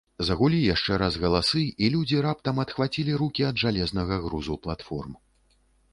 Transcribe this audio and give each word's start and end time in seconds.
Загулі 0.27 0.59
яшчэ 0.73 0.95
раз 1.01 1.17
галасы, 1.25 1.61
і 1.83 1.91
людзі 1.97 2.23
раптам 2.27 2.63
адхвацілі 2.65 3.19
рукі 3.23 3.45
ад 3.53 3.63
жалезнага 3.65 4.15
грузу 4.25 4.59
платформ. 4.65 5.13